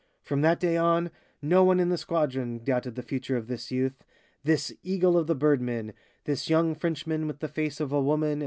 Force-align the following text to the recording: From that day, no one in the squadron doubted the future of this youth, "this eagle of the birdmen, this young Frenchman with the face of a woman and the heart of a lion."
From 0.23 0.41
that 0.41 0.59
day, 0.59 0.77
no 1.43 1.63
one 1.63 1.79
in 1.79 1.89
the 1.89 1.97
squadron 1.99 2.63
doubted 2.63 2.95
the 2.95 3.03
future 3.03 3.37
of 3.37 3.45
this 3.45 3.69
youth, 3.69 4.03
"this 4.43 4.73
eagle 4.81 5.15
of 5.15 5.27
the 5.27 5.35
birdmen, 5.35 5.93
this 6.23 6.49
young 6.49 6.73
Frenchman 6.73 7.27
with 7.27 7.37
the 7.37 7.47
face 7.47 7.79
of 7.79 7.91
a 7.91 8.01
woman 8.01 8.01
and 8.01 8.05
the 8.07 8.09
heart 8.09 8.25
of 8.25 8.25
a 8.25 8.27
lion." 8.29 8.39